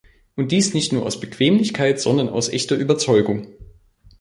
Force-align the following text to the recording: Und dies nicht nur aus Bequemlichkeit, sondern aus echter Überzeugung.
Und 0.35 0.51
dies 0.51 0.73
nicht 0.73 0.91
nur 0.93 1.05
aus 1.05 1.19
Bequemlichkeit, 1.19 2.01
sondern 2.01 2.27
aus 2.27 2.49
echter 2.49 2.75
Überzeugung. 2.75 3.49